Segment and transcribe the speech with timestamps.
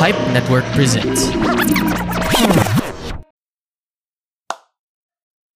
[0.00, 1.28] Pipe Network presents.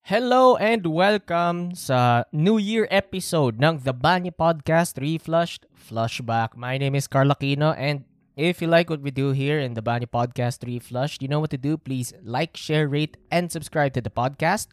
[0.04, 6.60] Hello and welcome sa New Year episode ng The Banyo Podcast Reflushed Flushback.
[6.60, 8.04] My name is Carl Aquino and
[8.36, 11.48] if you like what we do here in The Banyo Podcast Reflushed, you know what
[11.56, 11.80] to do.
[11.80, 14.68] Please like, share, rate, and subscribe to the podcast.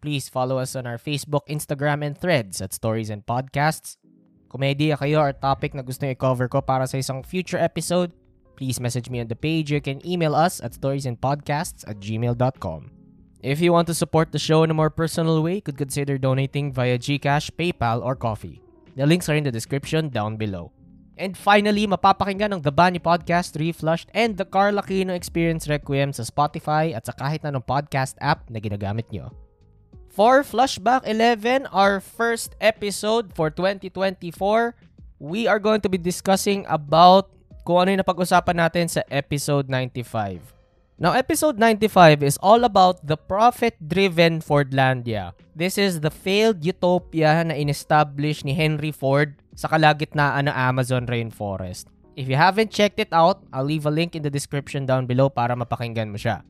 [0.00, 4.00] Please follow us on our Facebook, Instagram, and threads at Stories and Podcasts.
[4.48, 7.60] Kung may idea kayo or topic na gusto nyo i-cover ko para sa isang future
[7.60, 8.16] episode,
[8.60, 9.72] please message me on the page.
[9.72, 12.92] You can email us at storiesandpodcasts at gmail.com.
[13.40, 16.20] If you want to support the show in a more personal way, you could consider
[16.20, 18.60] donating via GCash, PayPal, or Coffee.
[19.00, 20.76] The links are in the description down below.
[21.16, 26.28] And finally, mapapakinggan ng The Banyo Podcast Reflushed and The Carl Aquino Experience Requiem sa
[26.28, 29.32] Spotify at sa kahit anong podcast app na ginagamit nyo.
[30.12, 34.76] For Flashback 11, our first episode for 2024,
[35.16, 37.32] we are going to be discussing about
[37.70, 40.42] kung ano yung napag-usapan natin sa episode 95.
[40.98, 45.38] Now, episode 95 is all about the profit-driven Fordlandia.
[45.54, 51.86] This is the failed utopia na in-establish ni Henry Ford sa kalagitnaan ng Amazon rainforest.
[52.18, 55.30] If you haven't checked it out, I'll leave a link in the description down below
[55.30, 56.42] para mapakinggan mo siya.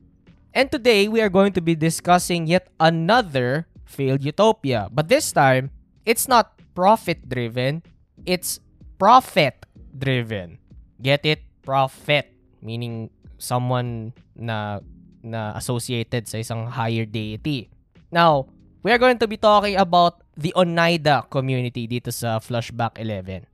[0.57, 4.89] And today, we are going to be discussing yet another failed utopia.
[4.89, 5.69] But this time,
[6.01, 7.85] it's not profit-driven,
[8.25, 8.57] it's
[8.97, 10.60] profit-driven.
[11.01, 11.41] Get it?
[11.65, 12.29] Profit.
[12.61, 13.09] Meaning,
[13.41, 14.79] someone na
[15.21, 17.69] na associated sa isang higher deity.
[18.09, 18.49] Now,
[18.81, 23.45] we are going to be talking about the Oneida community dito sa Flashback 11.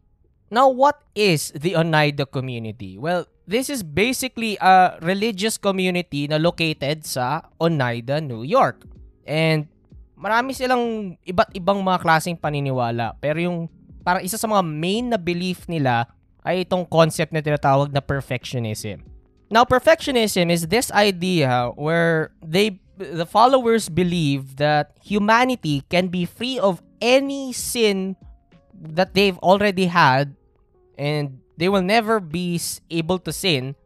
[0.48, 2.96] Now, what is the Oneida community?
[2.96, 8.88] Well, this is basically a religious community na located sa Oneida, New York.
[9.28, 9.68] And
[10.16, 13.20] marami silang iba't ibang mga klaseng paniniwala.
[13.20, 13.68] Pero yung
[14.08, 16.08] parang isa sa mga main na belief nila
[16.48, 19.04] ay itong concept na tinatawag na perfectionism.
[19.52, 26.58] Now, perfectionism is this idea where they the followers believe that humanity can be free
[26.58, 28.18] of any sin
[28.74, 30.34] that they've already had
[30.98, 32.58] and they will never be
[32.90, 33.78] able to sin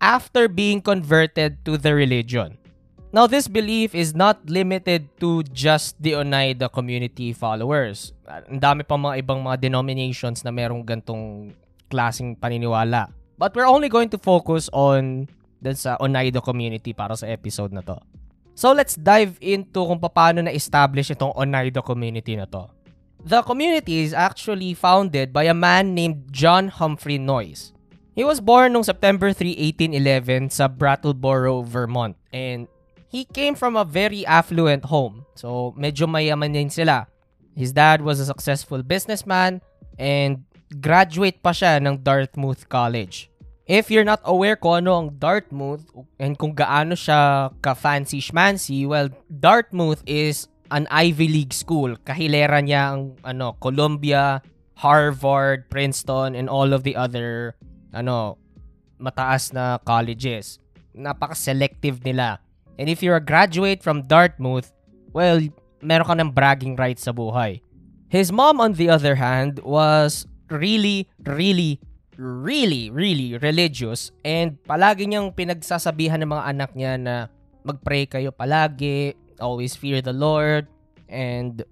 [0.00, 2.58] after being converted to the religion.
[3.14, 8.12] Now, this belief is not limited to just the Oneida community followers.
[8.28, 11.54] Ang dami pa mga ibang mga denominations na merong gantong
[11.88, 13.10] klaseng paniniwala.
[13.36, 15.28] But we're only going to focus on
[15.60, 18.00] dun sa Oneida community para sa episode na to.
[18.56, 22.72] So let's dive into kung paano na-establish itong Oneida community na to.
[23.26, 27.76] The community is actually founded by a man named John Humphrey Noyes.
[28.16, 32.16] He was born noong September 3, 1811 sa Brattleboro, Vermont.
[32.32, 32.64] And
[33.12, 35.28] he came from a very affluent home.
[35.36, 37.12] So medyo mayaman din sila.
[37.52, 39.60] His dad was a successful businessman
[40.00, 43.30] and graduate pa siya ng Dartmouth College.
[43.66, 45.82] If you're not aware kung ano ang Dartmouth
[46.22, 51.98] and kung gaano siya ka-fancy schmancy, well, Dartmouth is an Ivy League school.
[52.06, 54.38] Kahilera niya ang ano, Columbia,
[54.78, 57.58] Harvard, Princeton, and all of the other
[57.90, 58.38] ano,
[59.02, 60.62] mataas na colleges.
[60.94, 62.38] Napaka-selective nila.
[62.78, 64.70] And if you're a graduate from Dartmouth,
[65.10, 65.42] well,
[65.82, 67.60] meron ka ng bragging rights sa buhay.
[68.06, 71.80] His mom, on the other hand, was really, really,
[72.16, 77.14] really, really religious and palagi niyang pinagsasabihan ng mga anak niya na
[77.66, 80.70] magpray kayo palagi, always fear the Lord,
[81.10, 81.66] and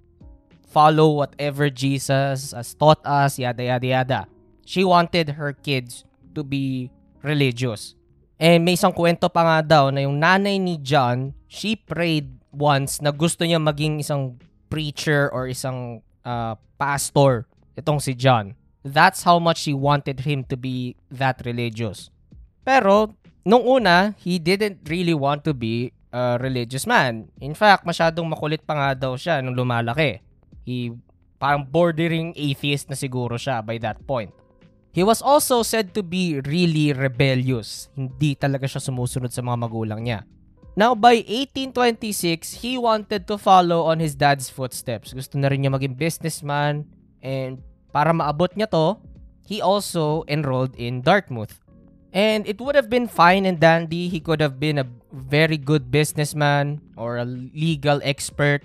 [0.67, 4.21] follow whatever Jesus has taught us, yada yada yada.
[4.67, 6.03] She wanted her kids
[6.35, 6.91] to be
[7.23, 7.95] religious.
[8.35, 12.99] And may isang kwento pa nga daw na yung nanay ni John, she prayed once
[12.99, 14.35] na gusto niya maging isang
[14.67, 17.47] preacher or isang uh, pastor,
[17.79, 18.59] itong si John.
[18.85, 22.13] That's how much she wanted him to be that religious.
[22.69, 27.33] Pero, nung una, he didn't really want to be a religious man.
[27.41, 30.21] In fact, masyadong makulit pa nga daw siya nung lumalaki.
[30.69, 30.93] He,
[31.41, 34.37] parang bordering atheist na siguro siya by that point.
[34.95, 37.91] He was also said to be really rebellious.
[37.99, 40.23] Hindi talaga siya sumusunod sa mga magulang niya.
[40.79, 45.11] Now, by 1826, he wanted to follow on his dad's footsteps.
[45.15, 46.87] Gusto na rin niya maging businessman
[47.23, 47.59] and
[47.95, 48.99] para maabot niya to,
[49.47, 51.63] he also enrolled in Dartmouth.
[52.11, 54.11] And it would have been fine and dandy.
[54.11, 58.63] He could have been a very good businessman or a legal expert.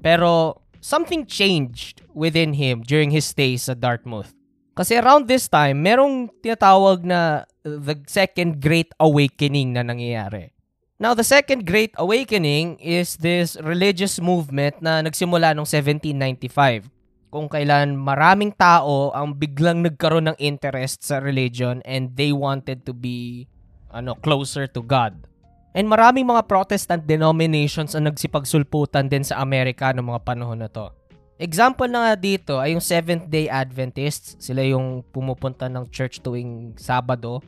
[0.00, 4.32] Pero something changed within him during his stay sa Dartmouth.
[4.76, 10.52] Kasi around this time, merong tinatawag na the Second Great Awakening na nangyayari.
[11.00, 16.99] Now, the Second Great Awakening is this religious movement na nagsimula noong 1795
[17.30, 22.90] kung kailan maraming tao ang biglang nagkaroon ng interest sa religion and they wanted to
[22.90, 23.46] be
[23.94, 25.30] ano closer to God.
[25.70, 30.90] And maraming mga Protestant denominations ang nagsipagsulputan din sa Amerika noong mga panahon na to.
[31.40, 34.34] Example na nga dito ay yung Seventh-day Adventists.
[34.42, 37.40] Sila yung pumupunta ng church tuwing Sabado.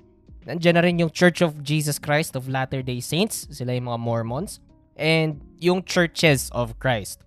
[0.46, 3.50] Nandiyan na rin yung Church of Jesus Christ of Latter-day Saints.
[3.50, 4.62] Sila yung mga Mormons.
[4.96, 7.20] And yung Churches of Christ.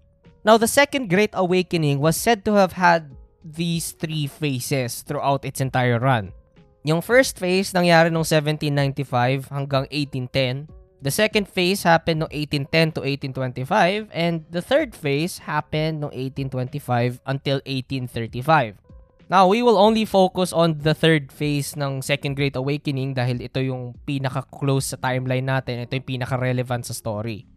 [0.45, 5.57] Now, the Second Great Awakening was said to have had these three phases throughout its
[5.57, 6.37] entire run.
[6.85, 10.69] Yung first phase nangyari noong 1795 hanggang 1810.
[11.01, 13.01] The second phase happened noong 1810 to
[13.33, 18.77] 1825 and the third phase happened noong 1825 until 1835.
[19.25, 23.57] Now, we will only focus on the third phase ng Second Great Awakening dahil ito
[23.57, 25.81] yung pinaka-close sa timeline natin.
[25.81, 27.49] Ito yung pinaka-relevant sa story.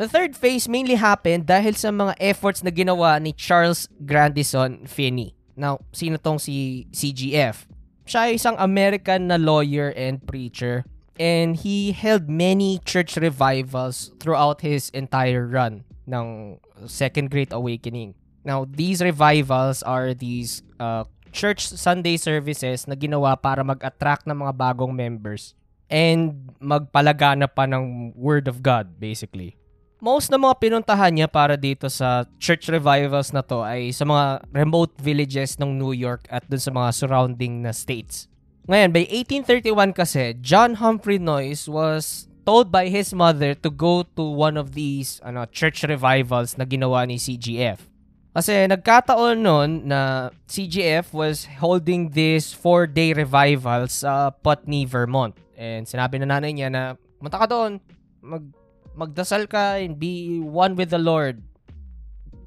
[0.00, 5.36] The third phase mainly happened dahil sa mga efforts na ginawa ni Charles Grandison Finney.
[5.52, 7.68] Now, sino tong si CGF?
[8.08, 10.88] Siya ay isang American na lawyer and preacher
[11.20, 16.56] and he held many church revivals throughout his entire run ng
[16.88, 18.16] Second Great Awakening.
[18.40, 24.56] Now, these revivals are these uh, church Sunday services na ginawa para mag-attract ng mga
[24.56, 25.52] bagong members
[25.92, 29.59] and magpalagana pa ng Word of God, basically
[30.00, 34.44] most ng mga pinuntahan niya para dito sa church revivals na to ay sa mga
[34.50, 38.26] remote villages ng New York at dun sa mga surrounding na states.
[38.68, 44.24] Ngayon, by 1831 kasi, John Humphrey Noyes was told by his mother to go to
[44.24, 47.84] one of these ano, church revivals na ginawa ni CGF.
[48.30, 55.34] Kasi nagkataon noon na CGF was holding this four-day revival sa Putney, Vermont.
[55.58, 57.82] And sinabi na nanay niya na, punta ka doon,
[58.22, 58.59] mag
[58.96, 61.42] magdasal ka and be one with the Lord.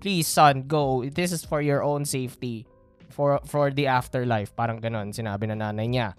[0.03, 1.03] Please, son, go.
[1.07, 2.67] This is for your own safety.
[3.13, 4.55] For, for the afterlife.
[4.57, 6.17] Parang ganon, sinabi na nanay niya.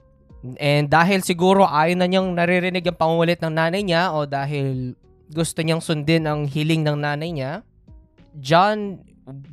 [0.60, 4.92] And dahil siguro ayaw na niyang naririnig ang pangungulit ng nanay niya o dahil
[5.32, 7.52] gusto niyang sundin ang hiling ng nanay niya,
[8.38, 9.00] John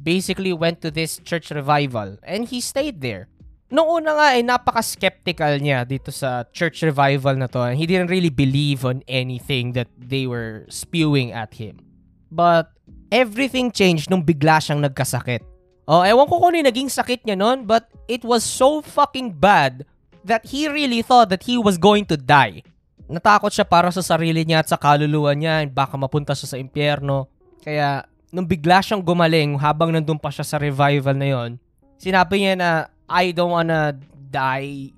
[0.04, 3.31] basically went to this church revival and he stayed there.
[3.72, 7.64] Noong una nga ay eh, napaka-skeptical niya dito sa church revival na to.
[7.72, 11.80] He didn't really believe on anything that they were spewing at him.
[12.28, 12.76] But
[13.08, 15.48] everything changed nung bigla siyang nagkasakit.
[15.88, 19.88] Oh, ewan ko kung ano naging sakit niya noon, but it was so fucking bad
[20.28, 22.68] that he really thought that he was going to die.
[23.08, 27.32] Natakot siya para sa sarili niya at sa kaluluwa niya, baka mapunta siya sa impyerno.
[27.64, 28.04] Kaya
[28.36, 31.52] nung bigla siyang gumaling habang nandun pa siya sa revival na yon,
[32.00, 32.70] sinabi niya na
[33.12, 34.00] I don't wanna
[34.32, 34.96] die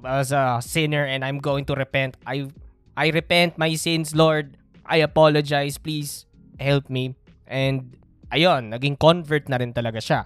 [0.00, 2.16] as a sinner and I'm going to repent.
[2.24, 2.48] I
[2.96, 4.56] I repent my sins, Lord.
[4.88, 5.76] I apologize.
[5.76, 6.24] Please
[6.56, 7.12] help me.
[7.44, 7.96] And
[8.32, 10.20] ayun, naging convert na rin talaga siya.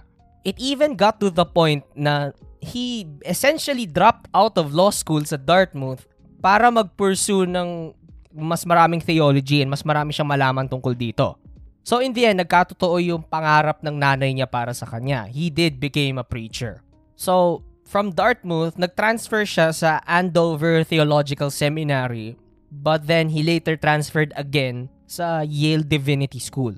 [0.47, 2.31] It even got to the point na
[2.63, 6.07] he essentially dropped out of law school sa Dartmouth
[6.39, 7.91] para mag-pursue ng
[8.31, 11.35] mas maraming theology and mas marami siyang malaman tungkol dito.
[11.83, 15.27] So in the end, nagkatotoo yung pangarap ng nanay niya para sa kanya.
[15.27, 16.83] He did became a preacher.
[17.17, 22.37] So, from Dartmouth, nag-transfer siya sa Andover Theological Seminary
[22.71, 26.75] but then he later transferred again sa Yale Divinity School.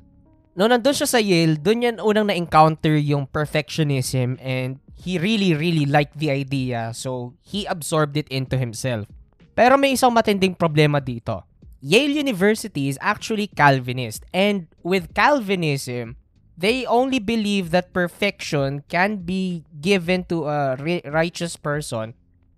[0.53, 5.87] No, nandun siya sa Yale, dun yan unang na-encounter yung perfectionism and he really, really
[5.87, 9.07] liked the idea so he absorbed it into himself.
[9.55, 11.43] Pero may isang matinding problema dito.
[11.79, 16.18] Yale University is actually Calvinist and with Calvinism,
[16.59, 20.75] they only believe that perfection can be given to a
[21.07, 22.11] righteous person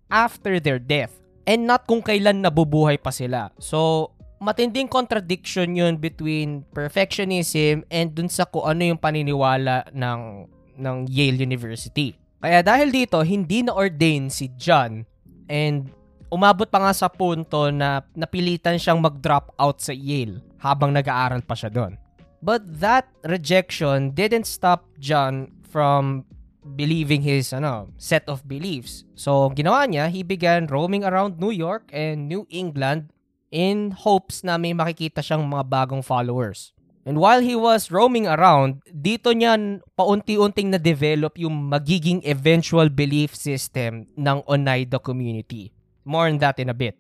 [0.09, 1.13] after their death
[1.45, 3.53] and not kung kailan nabubuhay pa sila.
[3.61, 4.09] So,
[4.41, 10.49] matinding contradiction yun between perfectionism and dun sa kung ano yung paniniwala ng,
[10.81, 12.17] ng Yale University.
[12.41, 15.05] Kaya dahil dito, hindi na-ordain si John
[15.45, 15.93] and
[16.33, 21.53] umabot pa nga sa punto na napilitan siyang mag-drop out sa Yale habang nag-aaral pa
[21.53, 21.93] siya doon.
[22.41, 26.25] But that rejection didn't stop John from
[26.61, 29.05] believing his ano, set of beliefs.
[29.13, 33.13] So, ginawa niya, he began roaming around New York and New England
[33.53, 36.73] in hopes na may makikita siyang mga bagong followers.
[37.01, 44.05] And while he was roaming around, dito niya paunti-unting na-develop yung magiging eventual belief system
[44.13, 45.73] ng Oneida community.
[46.05, 46.97] More on that in a bit.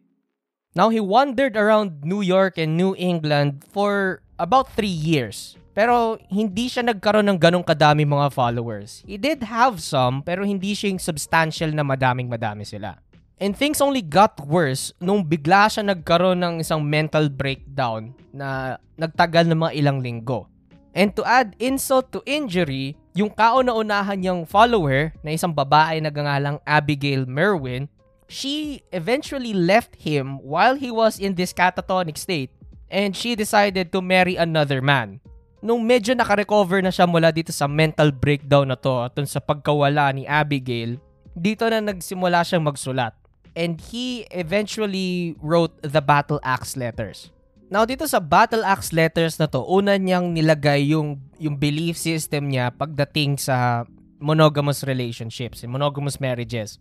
[0.73, 5.53] Now, he wandered around New York and New England for about 3 years.
[5.71, 9.05] Pero hindi siya nagkaroon ng ganong kadami mga followers.
[9.07, 12.99] He did have some, pero hindi siya yung substantial na madaming madami sila.
[13.41, 19.47] And things only got worse nung bigla siya nagkaroon ng isang mental breakdown na nagtagal
[19.47, 20.51] ng mga ilang linggo.
[20.91, 26.59] And to add insult to injury, yung kauna-unahan niyang follower na isang babae na gangalang
[26.67, 27.87] Abigail Merwin,
[28.27, 32.51] she eventually left him while he was in this catatonic state
[32.91, 35.23] and she decided to marry another man.
[35.63, 40.11] Nung medyo nakarecover na siya mula dito sa mental breakdown na to at sa pagkawala
[40.11, 40.99] ni Abigail,
[41.31, 43.15] dito na nagsimula siyang magsulat.
[43.55, 47.31] And he eventually wrote the Battle Axe letters.
[47.71, 52.51] Now dito sa Battle Axe letters na to, una niyang nilagay yung yung belief system
[52.51, 53.87] niya pagdating sa
[54.21, 56.77] monogamous relationships monogamous marriages.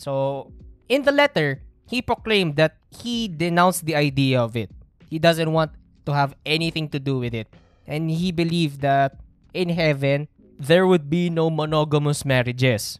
[0.00, 0.48] So,
[0.88, 4.72] in the letter, he proclaimed that he denounced the idea of it.
[5.12, 5.76] He doesn't want
[6.08, 7.52] to have anything to do with it.
[7.84, 9.20] And he believed that
[9.52, 12.96] in heaven, there would be no monogamous marriages.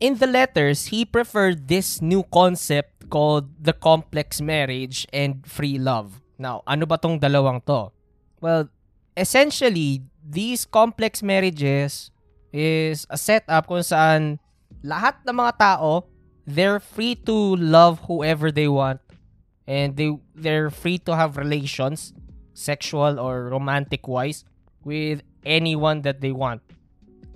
[0.00, 6.24] In the letters, he preferred this new concept called the complex marriage and free love.
[6.40, 7.92] Now, ano ba tong dalawang to?
[8.40, 8.72] Well,
[9.12, 12.08] essentially, these complex marriages
[12.56, 14.40] is a setup kung saan
[14.80, 16.08] lahat ng mga tao,
[16.48, 19.03] they're free to love whoever they want
[19.66, 22.12] and they they're free to have relations,
[22.52, 24.44] sexual or romantic wise,
[24.84, 26.62] with anyone that they want.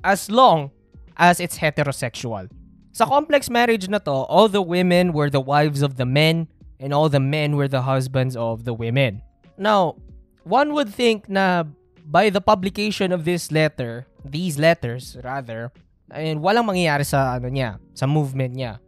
[0.04, 0.70] As long
[1.16, 2.48] as it's heterosexual.
[2.92, 6.48] Sa complex marriage na to, all the women were the wives of the men
[6.80, 9.22] and all the men were the husbands of the women.
[9.58, 9.96] Now,
[10.44, 11.64] one would think na
[12.06, 15.72] by the publication of this letter, these letters rather,
[16.10, 18.78] and walang mangyayari sa ano niya, sa movement niya.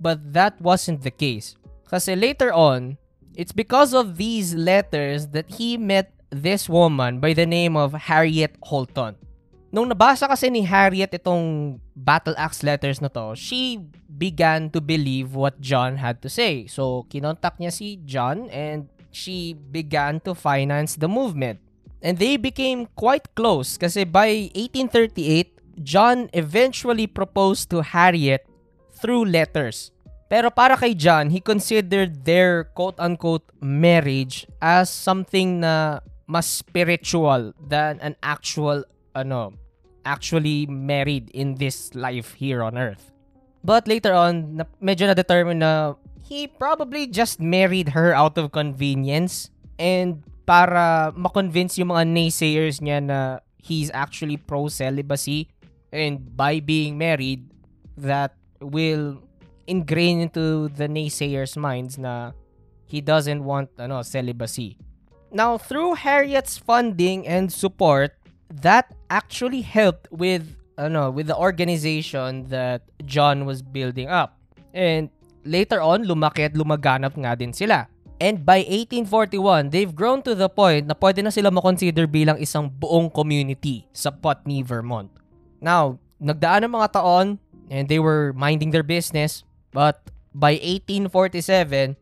[0.00, 1.57] But that wasn't the case.
[1.88, 3.00] Kasi later on,
[3.32, 8.56] it's because of these letters that he met this woman by the name of Harriet
[8.60, 9.16] Holton.
[9.68, 13.80] Nung nabasa kasi ni Harriet itong Battle Axe letters na to, she
[14.16, 16.64] began to believe what John had to say.
[16.64, 21.60] So, kinontak niya si John and she began to finance the movement.
[22.00, 28.48] And they became quite close kasi by 1838, John eventually proposed to Harriet
[28.98, 29.92] through letters.
[30.28, 37.96] Pero para kay John, he considered their quote-unquote marriage as something na mas spiritual than
[38.04, 38.84] an actual
[39.16, 39.56] ano,
[40.04, 43.08] actually married in this life here on earth.
[43.64, 49.48] But later on, na, medyo na-determine na he probably just married her out of convenience
[49.80, 55.48] and para makonvince yung mga naysayers niya na he's actually pro-celibacy
[55.92, 57.48] and by being married,
[57.96, 59.20] that will
[59.68, 62.32] ingrain into the naysayers' minds na
[62.88, 64.80] he doesn't want ano, celibacy.
[65.28, 68.16] Now, through Harriet's funding and support,
[68.48, 74.40] that actually helped with ano with the organization that John was building up.
[74.72, 75.12] And
[75.44, 77.92] later on, lumaki at lumaganap nga din sila.
[78.18, 82.66] And by 1841, they've grown to the point na pwede na sila makonsider bilang isang
[82.66, 85.06] buong community sa Putney, Vermont.
[85.62, 87.38] Now, nagdaan ng mga taon
[87.70, 89.46] and they were minding their business.
[89.72, 91.96] But by 1847,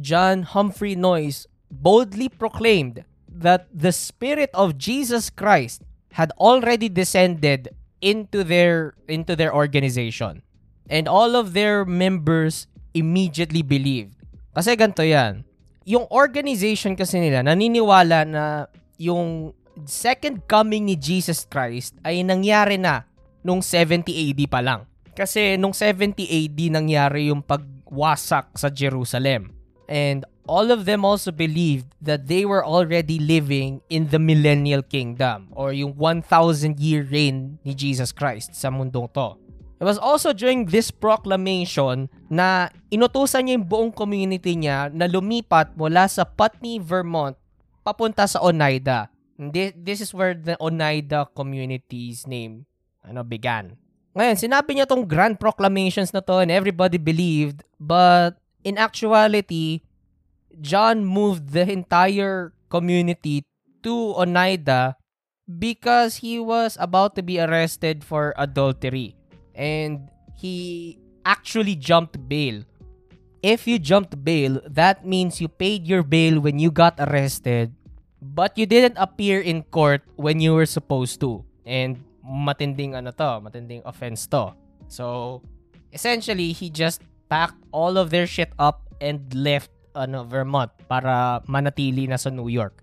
[0.00, 7.72] John Humphrey Noyes boldly proclaimed that the Spirit of Jesus Christ had already descended
[8.04, 10.42] into their into their organization.
[10.90, 14.20] And all of their members immediately believed.
[14.52, 15.48] Kasi ganito yan.
[15.88, 18.44] Yung organization kasi nila naniniwala na
[19.00, 19.56] yung
[19.88, 23.08] second coming ni Jesus Christ ay nangyari na
[23.40, 24.84] nung 70 AD pa lang.
[25.12, 29.52] Kasi nung 70 AD nangyari yung pagwasak sa Jerusalem.
[29.92, 35.52] And all of them also believed that they were already living in the millennial kingdom
[35.52, 39.36] or yung 1,000 year reign ni Jesus Christ sa mundong to.
[39.82, 45.74] It was also during this proclamation na inutusan niya yung buong community niya na lumipat
[45.74, 47.34] mula sa Putney, Vermont
[47.82, 49.10] papunta sa Oneida.
[49.42, 52.64] This is where the Oneida community's name
[53.02, 53.81] ano, began.
[54.12, 59.82] Ngayon, sinabi niya tong grand proclamations na to and everybody believed but in actuality,
[60.60, 63.42] John moved the entire community
[63.82, 64.96] to Oneida
[65.58, 69.16] because he was about to be arrested for adultery.
[69.54, 72.62] And he actually jumped bail.
[73.42, 77.74] If you jumped bail, that means you paid your bail when you got arrested,
[78.22, 81.44] but you didn't appear in court when you were supposed to.
[81.66, 84.54] And matinding ano to, matinding offense to.
[84.86, 85.38] So,
[85.90, 92.08] essentially, he just packed all of their shit up and left ano, Vermont para manatili
[92.08, 92.80] na sa New York.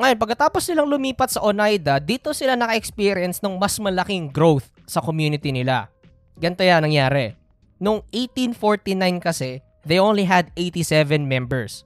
[0.00, 5.52] Ngayon, pagkatapos silang lumipat sa Oneida, dito sila naka-experience ng mas malaking growth sa community
[5.52, 5.92] nila.
[6.40, 7.36] Ganito yan nangyari.
[7.76, 11.84] Noong 1849 kasi, they only had 87 members.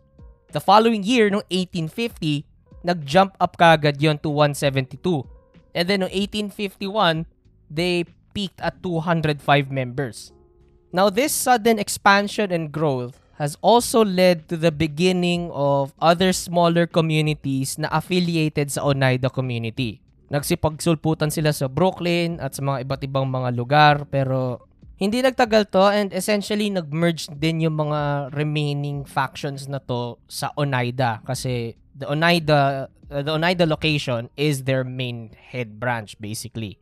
[0.55, 2.47] The following year, noong 1850,
[2.87, 5.27] nag-jump up kagad yon to 172.
[5.77, 7.29] And then, no 1851,
[7.69, 10.33] they peaked at 205 members.
[10.89, 16.89] Now, this sudden expansion and growth has also led to the beginning of other smaller
[16.89, 20.01] communities na affiliated sa Oneida community.
[20.33, 24.65] Nagsipagsulputan sila sa Brooklyn at sa mga iba't ibang mga lugar pero
[24.97, 31.21] hindi nagtagal to and essentially nag-merge din yung mga remaining factions na to sa Oneida
[31.23, 36.77] kasi the Oneida uh, the Oneida location is their main head branch basically.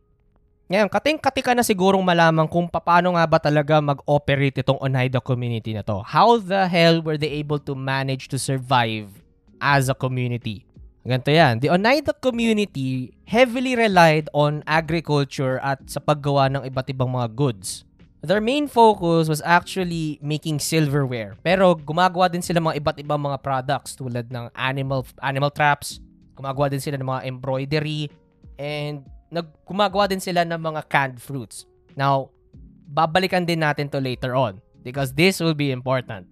[0.65, 5.77] Ngayon, kating-kati ka na sigurong malaman kung paano nga ba talaga mag-operate itong Oneida community
[5.77, 6.01] na to.
[6.01, 9.13] How the hell were they able to manage to survive
[9.61, 10.65] as a community?
[11.05, 11.61] Ganito yan.
[11.61, 17.84] The Oneida community heavily relied on agriculture at sa paggawa ng iba't ibang mga goods.
[18.25, 21.37] Their main focus was actually making silverware.
[21.45, 26.01] Pero gumagawa din sila mga iba't ibang mga products tulad ng animal animal traps,
[26.33, 28.09] gumagawa din sila ng mga embroidery,
[28.57, 31.69] and naggumagawa din sila ng mga canned fruits.
[31.93, 32.33] Now,
[32.89, 36.25] babalikan din natin to later on because this will be important.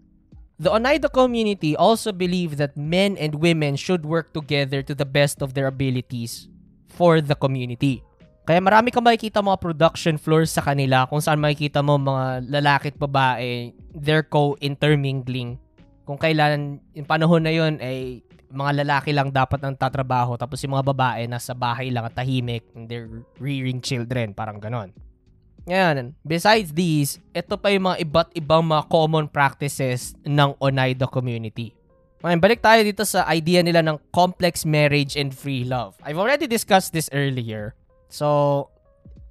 [0.61, 5.41] The Oneida community also believe that men and women should work together to the best
[5.41, 6.47] of their abilities
[6.93, 8.05] for the community.
[8.43, 12.91] Kaya marami kang makikita mga production floors sa kanila kung saan makikita mo mga lalaki
[12.91, 15.55] at babae, they're co-intermingling.
[16.03, 18.19] Kung kailan, yung panahon na yun, ay
[18.51, 22.67] mga lalaki lang dapat ang tatrabaho tapos yung mga babae nasa bahay lang at tahimik
[22.75, 23.07] and they're
[23.39, 24.91] rearing children, parang ganon.
[25.63, 31.71] Ngayon, besides these, ito pa yung mga iba't ibang mga common practices ng Oneida community.
[32.19, 35.95] Ngayon, balik tayo dito sa idea nila ng complex marriage and free love.
[36.03, 37.75] I've already discussed this earlier,
[38.13, 38.69] so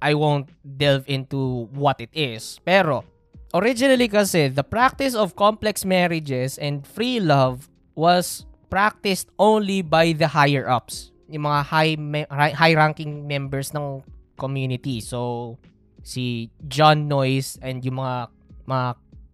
[0.03, 2.59] I won't delve into what it is.
[2.67, 3.07] Pero,
[3.55, 10.27] originally kasi, the practice of complex marriages and free love was practiced only by the
[10.27, 14.03] higher ups, yung mga high me- high ranking members ng
[14.35, 14.99] community.
[14.99, 15.55] So
[16.03, 18.27] si John Noyes and yung mga
[18.67, 18.87] mga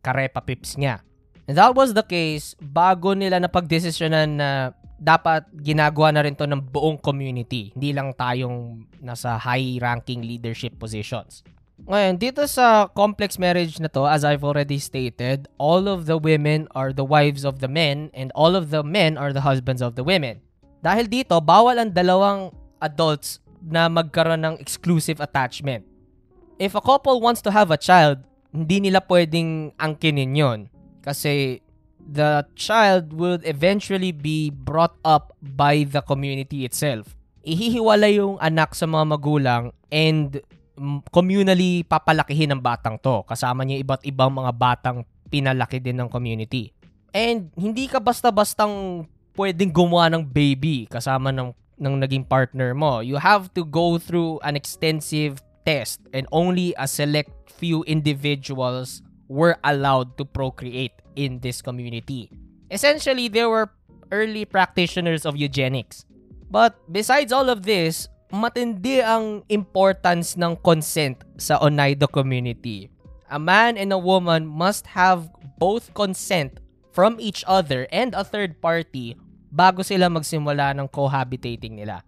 [0.06, 1.02] karepa pips niya.
[1.50, 6.60] And that was the case bago nila napagdesisyonan na dapat ginagawa na rin to ng
[6.60, 7.72] buong community.
[7.74, 11.42] Hindi lang tayong nasa high-ranking leadership positions.
[11.88, 16.68] Ngayon, dito sa complex marriage na to, as I've already stated, all of the women
[16.76, 19.96] are the wives of the men and all of the men are the husbands of
[19.96, 20.44] the women.
[20.84, 22.52] Dahil dito, bawal ang dalawang
[22.84, 25.88] adults na magkaroon ng exclusive attachment.
[26.60, 30.60] If a couple wants to have a child, hindi nila pwedeng angkinin yon
[31.00, 31.64] kasi
[32.02, 37.14] the child would eventually be brought up by the community itself.
[37.46, 40.40] Ihihiwala yung anak sa mga magulang and
[41.12, 43.24] communally papalakihin ng batang to.
[43.28, 46.72] Kasama niya iba't ibang mga batang pinalaki din ng community.
[47.12, 53.00] And hindi ka basta-bastang pwedeng gumawa ng baby kasama ng, ng naging partner mo.
[53.00, 59.58] You have to go through an extensive test and only a select few individuals were
[59.62, 62.32] allowed to procreate in this community.
[62.72, 63.68] Essentially, there were
[64.16, 66.08] early practitioners of eugenics.
[66.48, 72.88] But besides all of this, matindi ang importance ng consent sa Oneida community.
[73.30, 75.30] A man and a woman must have
[75.60, 76.64] both consent
[76.96, 79.14] from each other and a third party
[79.54, 82.02] bago sila magsimula ng cohabitating nila.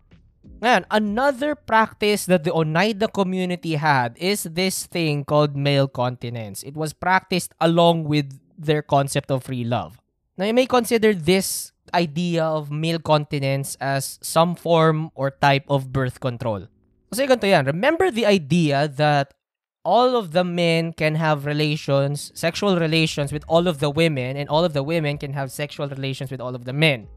[0.62, 6.62] Ngayon, another practice that the Oneida community had is this thing called male continence.
[6.62, 10.00] It was practiced along with their concept of free love.
[10.38, 15.92] Now, you may consider this idea of male continence as some form or type of
[15.92, 16.68] birth control.
[17.12, 17.66] Kasi ganito yan.
[17.68, 19.36] Remember the idea that
[19.84, 24.48] all of the men can have relations, sexual relations with all of the women, and
[24.48, 27.12] all of the women can have sexual relations with all of the men.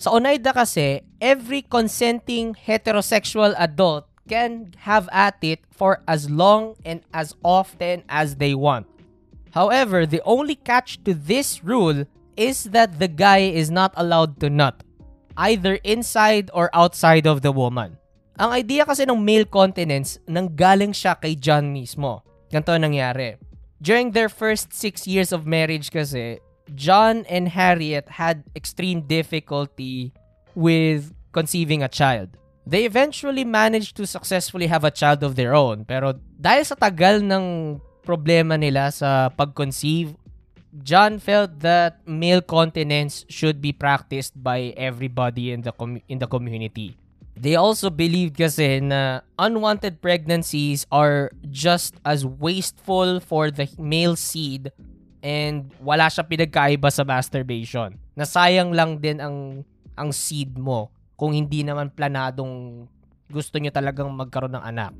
[0.00, 7.04] Sa Oneida kasi, every consenting heterosexual adult can have at it for as long and
[7.14, 8.89] as often as they want.
[9.50, 14.48] However, the only catch to this rule is that the guy is not allowed to
[14.50, 14.82] nut,
[15.36, 17.98] either inside or outside of the woman.
[18.40, 22.24] Ang idea kasi ng male continence nanggaling siya kay John mismo.
[22.48, 23.36] Ganito nangyari.
[23.84, 26.40] During their first six years of marriage kasi,
[26.72, 30.14] John and Harriet had extreme difficulty
[30.54, 32.36] with conceiving a child.
[32.64, 35.84] They eventually managed to successfully have a child of their own.
[35.84, 40.16] Pero dahil sa tagal ng problema nila sa pag-conceive,
[40.70, 46.30] John felt that male continence should be practiced by everybody in the com- in the
[46.30, 46.94] community.
[47.34, 54.70] They also believed kasi na unwanted pregnancies are just as wasteful for the male seed
[55.24, 57.96] and wala siya pinagkaiba sa masturbation.
[58.14, 59.66] Nasayang lang din ang
[59.98, 62.86] ang seed mo kung hindi naman planadong
[63.26, 64.92] gusto nyo talagang magkaroon ng anak.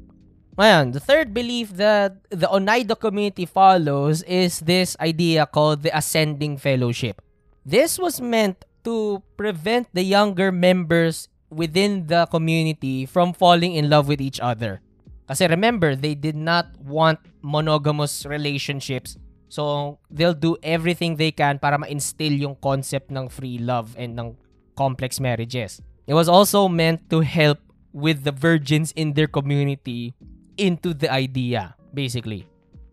[0.61, 6.61] Ngayon, the third belief that the Oneida community follows is this idea called the Ascending
[6.61, 7.25] Fellowship.
[7.65, 14.05] This was meant to prevent the younger members within the community from falling in love
[14.05, 14.85] with each other.
[15.33, 19.17] Kasi remember, they did not want monogamous relationships.
[19.49, 24.37] So, they'll do everything they can para ma-instill yung concept ng free love and ng
[24.77, 25.81] complex marriages.
[26.05, 27.65] It was also meant to help
[27.97, 30.13] with the virgins in their community
[30.61, 32.45] into the idea, basically.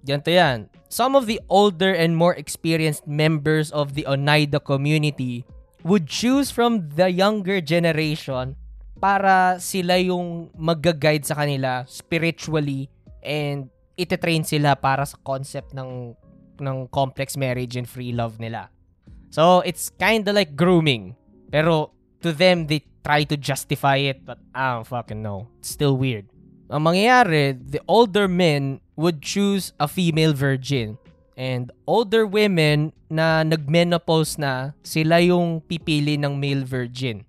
[0.08, 0.72] Ganito yan.
[0.88, 5.44] Some of the older and more experienced members of the Oneida community
[5.84, 8.56] would choose from the younger generation
[9.04, 12.88] para sila yung mag-guide sa kanila spiritually
[13.20, 13.68] and
[14.00, 16.16] ititrain sila para sa concept ng
[16.58, 18.72] ng complex marriage and free love nila.
[19.30, 21.14] So, it's kind of like grooming.
[21.52, 25.52] Pero to them, they try to justify it but I don't fucking know.
[25.60, 26.26] It's still weird.
[26.68, 31.00] Ang mangyayari, the older men would choose a female virgin
[31.40, 37.24] and older women na nagmenopause na, sila yung pipili ng male virgin.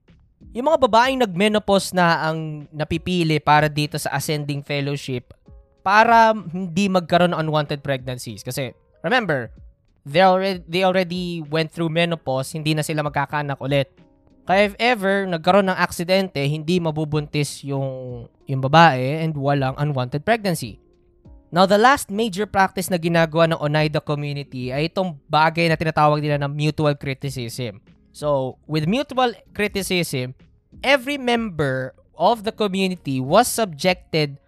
[0.50, 5.30] Yung mga babaeng nagmenopause na ang napipili para dito sa ascending fellowship
[5.86, 8.42] para hindi magkaroon ng unwanted pregnancies.
[8.42, 8.74] Kasi
[9.06, 9.54] remember,
[10.02, 13.86] they already, they already went through menopause, hindi na sila magkakaanak ulit.
[14.48, 20.80] Kaya if ever nagkaroon ng aksidente, hindi mabubuntis yung, yung babae and walang unwanted pregnancy.
[21.52, 26.24] Now, the last major practice na ginagawa ng Oneida community ay itong bagay na tinatawag
[26.24, 27.84] nila ng mutual criticism.
[28.16, 30.32] So, with mutual criticism,
[30.80, 34.40] every member of the community was subjected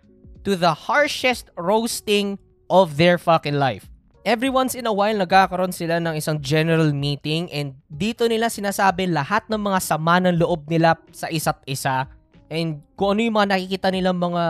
[0.48, 2.40] to the harshest roasting
[2.72, 3.92] of their fucking life.
[4.20, 9.09] Every once in a while, nagkakaroon sila ng isang general meeting and dito nila sinasabi
[9.09, 12.04] lahat ng mga sama ng loob nila sa isa't isa
[12.52, 14.44] and kung ano yung mga nakikita nilang mga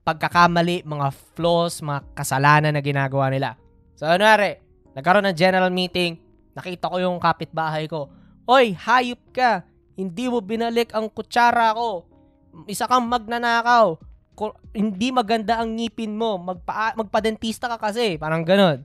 [0.00, 3.60] pagkakamali, mga flaws, mga kasalanan na ginagawa nila.
[4.00, 4.56] So, ano nari,
[4.96, 6.16] nagkaroon ng general meeting,
[6.56, 8.08] nakita ko yung kapitbahay ko.
[8.48, 9.62] Oy, hayop ka!
[9.92, 12.08] Hindi mo binalik ang kutsara ko.
[12.64, 14.00] Isa kang magnanakaw.
[14.32, 16.40] Ko, hindi maganda ang ngipin mo.
[16.40, 18.16] Magpa, magpadentista ka kasi.
[18.16, 18.82] Parang ganon.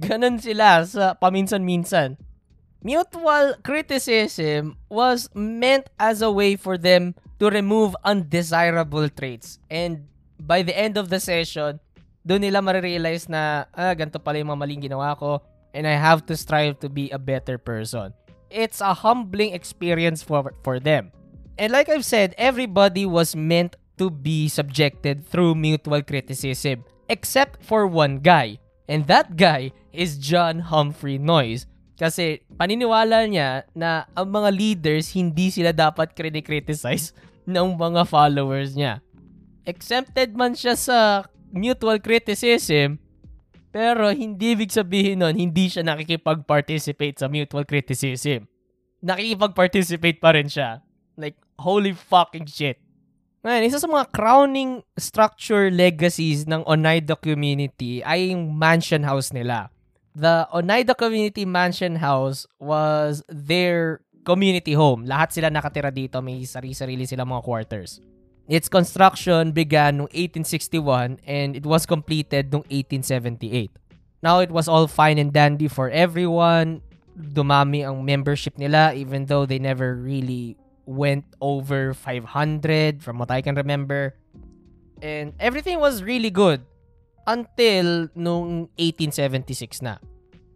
[0.00, 2.16] Ganon sila sa paminsan-minsan.
[2.82, 10.02] Mutual criticism was meant as a way for them to remove undesirable traits and
[10.42, 11.78] by the end of the session,
[12.26, 15.38] doon nila marirealize na, ah, ganito pala yung mga maling ginawa ko
[15.74, 18.12] and I have to strive to be a better person.
[18.50, 21.10] It's a humbling experience for, for them.
[21.56, 27.86] And like I've said, everybody was meant to be subjected through mutual criticism, except for
[27.86, 28.58] one guy.
[28.90, 31.70] And that guy is John Humphrey Noyes.
[31.98, 37.14] Kasi paniniwala niya na ang mga leaders hindi sila dapat criticize
[37.46, 39.02] ng mga followers niya
[39.66, 42.98] exempted man siya sa mutual criticism,
[43.70, 48.48] pero hindi ibig sabihin nun, hindi siya nakikipag-participate sa mutual criticism.
[49.02, 50.82] Nakikipag-participate pa rin siya.
[51.18, 52.81] Like, holy fucking shit.
[53.42, 59.66] Ngayon, isa sa mga crowning structure legacies ng Oneida community ay yung mansion house nila.
[60.14, 65.10] The Oneida Community Mansion House was their community home.
[65.10, 66.22] Lahat sila nakatira dito.
[66.22, 67.98] May sarili-sarili sila mga quarters.
[68.46, 73.74] Its construction began noong 1861 and it was completed noong 1878.
[74.22, 76.86] Now, it was all fine and dandy for everyone.
[77.18, 80.54] Dumami ang membership nila even though they never really
[80.86, 84.14] went over 500 from what I can remember.
[85.02, 86.62] And everything was really good
[87.26, 89.98] until noong 1876 na.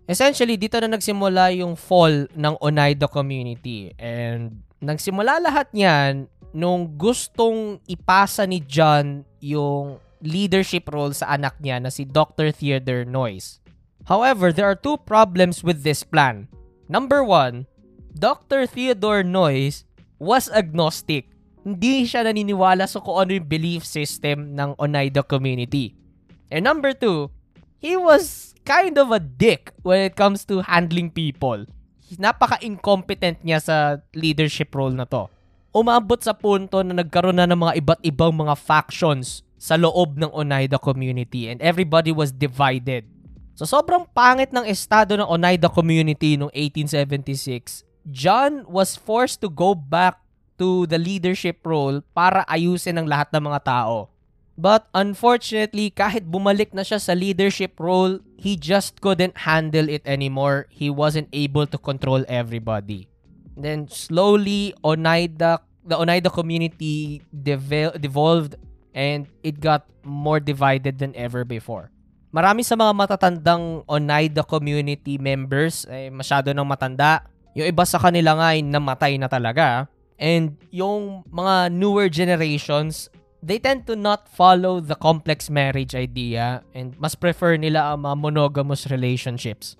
[0.06, 3.90] Essentially, dito na nagsimula yung fall ng Oneida community.
[3.98, 11.82] And nagsimula lahat niyan nung gustong ipasa ni John yung leadership role sa anak niya
[11.82, 12.54] na si Dr.
[12.54, 13.58] Theodore Noyes.
[14.06, 16.46] However, there are two problems with this plan.
[16.86, 17.66] Number one,
[18.14, 18.64] Dr.
[18.64, 19.84] Theodore Noyes
[20.16, 21.29] was agnostic.
[21.66, 25.98] Hindi siya naniniwala sa kung ano yung belief system ng Oneida community.
[26.48, 27.35] And number two,
[27.83, 31.66] he was kind of a dick when it comes to handling people.
[32.16, 33.76] Napaka-incompetent niya sa
[34.14, 35.26] leadership role na to
[35.76, 40.33] umabot sa punto na nagkaroon na ng mga iba't ibang mga factions sa loob ng
[40.33, 43.05] Oneida community and everybody was divided.
[43.52, 49.74] So sobrang pangit ng estado ng Oneida community noong 1876, John was forced to go
[49.74, 50.22] back
[50.62, 54.14] to the leadership role para ayusin ang lahat ng mga tao.
[54.56, 60.64] But unfortunately, kahit bumalik na siya sa leadership role, he just couldn't handle it anymore.
[60.72, 63.12] He wasn't able to control everybody.
[63.52, 68.58] Then slowly, Oneida the Oneida community devel- devolved
[68.90, 71.94] and it got more divided than ever before.
[72.34, 77.24] Marami sa mga matatandang Oneida community members eh, masyado nang matanda.
[77.56, 79.88] Yung iba sa kanila nga ay namatay na talaga.
[80.20, 83.08] And yung mga newer generations,
[83.40, 88.16] they tend to not follow the complex marriage idea and mas prefer nila ang mga
[88.20, 89.72] monogamous relationships.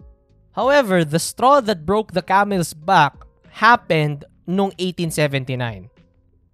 [0.57, 3.13] However, the straw that broke the camel's back
[3.53, 5.93] happened noong 1879.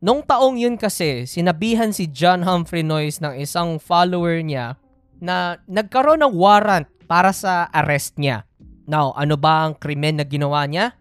[0.02, 4.74] Nung taong yun kasi, sinabihan si John Humphrey Noyes ng isang follower niya
[5.22, 8.42] na nagkaroon ng warrant para sa arrest niya.
[8.90, 10.98] Now, ano ba ang krimen na ginawa niya?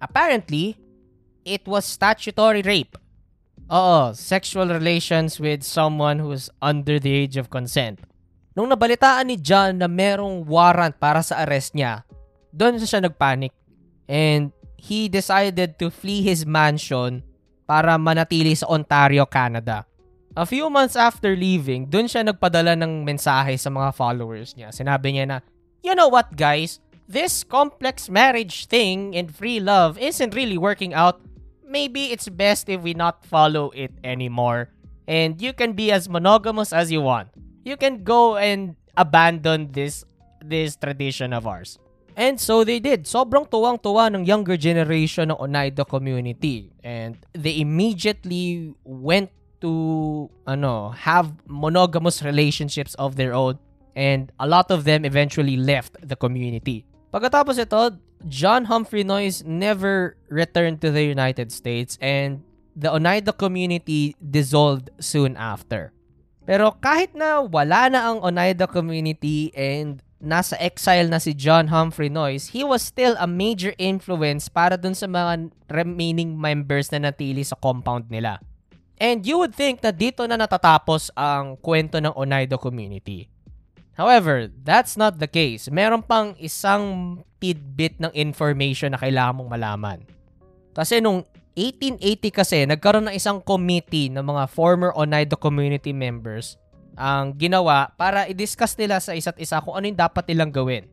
[0.00, 0.76] Apparently,
[1.46, 2.98] it was statutory rape.
[3.66, 7.98] Oo, sexual relations with someone who's under the age of consent.
[8.54, 12.06] Nung nabalitaan ni John na merong warrant para sa arrest niya,
[12.54, 13.52] doon siya nagpanic.
[14.06, 17.26] And he decided to flee his mansion
[17.66, 19.84] para manatili sa Ontario, Canada.
[20.36, 24.70] A few months after leaving, dun siya nagpadala ng mensahe sa mga followers niya.
[24.70, 25.38] Sinabi niya na,
[25.82, 26.78] You know what guys?
[27.06, 31.22] This complex marriage thing and free love isn't really working out.
[31.62, 34.74] Maybe it's best if we not follow it anymore.
[35.06, 37.28] And you can be as monogamous as you want.
[37.62, 40.02] You can go and abandon this
[40.42, 41.78] this tradition of ours.
[42.18, 43.06] And so they did.
[43.06, 46.74] Sobrang tuwang-tuwa ng younger generation ng Oneida community.
[46.82, 49.30] And they immediately went
[49.62, 53.56] to ano have monogamous relationships of their own
[53.96, 56.84] and a lot of them eventually left the community.
[57.16, 57.96] Pagkatapos ito,
[58.28, 62.44] John Humphrey Noyes never returned to the United States and
[62.76, 65.96] the Oneida community dissolved soon after.
[66.44, 72.12] Pero kahit na wala na ang Oneida community and nasa exile na si John Humphrey
[72.12, 77.48] Noyes, he was still a major influence para dun sa mga remaining members na natili
[77.48, 78.44] sa compound nila.
[79.00, 83.32] And you would think na dito na natatapos ang kwento ng Oneida community.
[83.96, 85.72] However, that's not the case.
[85.72, 89.98] Meron pang isang tidbit ng information na kailangan mong malaman.
[90.76, 91.24] Kasi nung
[91.56, 96.60] 1880 kasi, nagkaroon ng isang committee ng mga former Oneida community members
[96.96, 100.84] ang ginawa para i-discuss nila sa isa't isa kung ano yung dapat nilang gawin.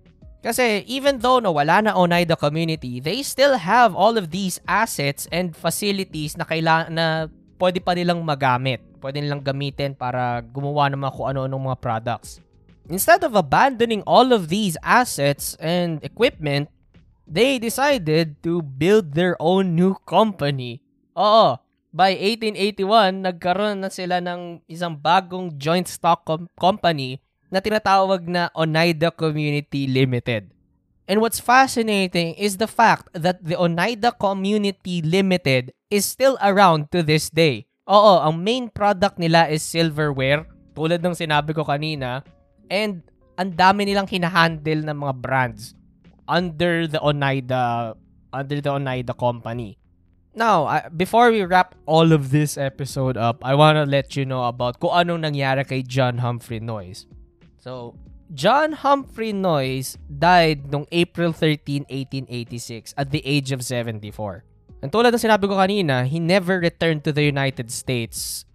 [0.43, 5.27] Kasi even though na wala na Oneida community, they still have all of these assets
[5.31, 7.07] and facilities na kailangan na
[7.55, 8.83] pwede pa nilang magamit.
[8.99, 12.42] Pwede nilang gamitin para gumawa ng mga kung ano-anong mga products.
[12.91, 16.67] Instead of abandoning all of these assets and equipment,
[17.23, 20.83] they decided to build their own new company.
[21.15, 21.55] Oo,
[21.95, 28.51] by 1881, nagkaroon na sila ng isang bagong joint stock com- company na tinatawag na
[28.51, 30.51] Oneida Community Limited.
[31.07, 37.03] And what's fascinating is the fact that the Oneida Community Limited is still around to
[37.03, 37.67] this day.
[37.87, 42.23] Oo, ang main product nila is silverware, tulad ng sinabi ko kanina,
[42.73, 43.05] and
[43.37, 45.77] ang dami nilang hinahandle ng mga brands
[46.25, 47.93] under the Oneida
[48.33, 49.77] under the Oneida company.
[50.33, 54.25] Now, uh, before we wrap all of this episode up, I want to let you
[54.25, 57.05] know about kung anong nangyari kay John Humphrey Noyes.
[57.61, 57.93] So,
[58.33, 64.41] John Humphrey Noyes died noong April 13, 1886 at the age of 74.
[64.81, 68.49] And tulad ng sinabi ko kanina, he never returned to the United States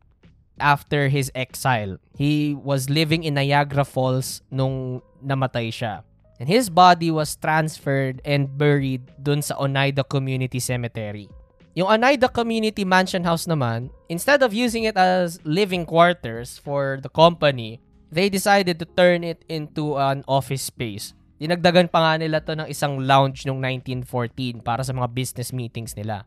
[0.58, 2.02] after his exile.
[2.18, 6.02] He was living in Niagara Falls nung namatay siya.
[6.42, 11.30] And his body was transferred and buried dun sa Oneida Community Cemetery.
[11.78, 17.10] Yung Oneida Community Mansion House naman, instead of using it as living quarters for the
[17.10, 17.78] company,
[18.10, 21.14] they decided to turn it into an office space.
[21.38, 25.94] Dinagdagan pa nga nila to ng isang lounge noong 1914 para sa mga business meetings
[25.94, 26.26] nila.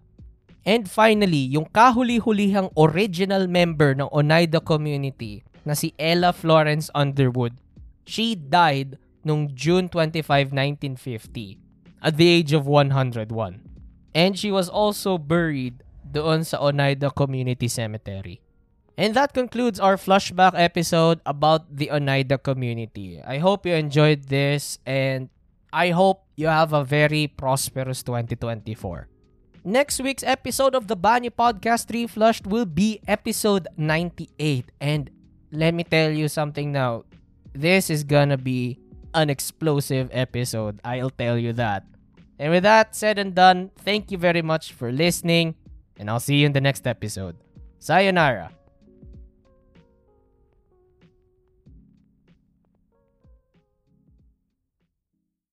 [0.63, 7.53] And finally, yung kahuli-hulihang original member ng Oneida community na si Ella Florence Underwood,
[8.05, 11.57] she died noong June 25, 1950
[12.01, 13.21] at the age of 101.
[14.13, 18.41] And she was also buried doon sa Oneida Community Cemetery.
[18.97, 23.21] And that concludes our flashback episode about the Oneida community.
[23.23, 25.29] I hope you enjoyed this and
[25.71, 29.07] I hope you have a very prosperous 2024.
[29.63, 34.65] Next week's episode of the Banyo Podcast Reflushed will be episode 98.
[34.81, 35.09] And
[35.51, 37.03] let me tell you something now.
[37.53, 38.79] This is gonna be
[39.13, 40.79] an explosive episode.
[40.83, 41.83] I'll tell you that.
[42.39, 45.55] And with that said and done, thank you very much for listening,
[45.97, 47.35] and I'll see you in the next episode.
[47.79, 48.51] Sayonara.